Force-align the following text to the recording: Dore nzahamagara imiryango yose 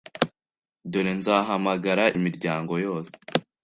Dore 0.91 1.11
nzahamagara 1.19 2.03
imiryango 2.17 2.73
yose 2.85 3.13